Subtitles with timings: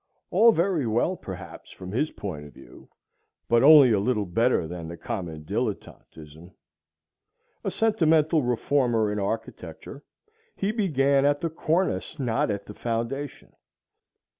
[0.31, 2.89] All very well perhaps from his point of view,
[3.47, 6.53] but only a little better than the common dilettantism.
[7.63, 10.03] A sentimental reformer in architecture,
[10.55, 13.53] he began at the cornice, not at the foundation.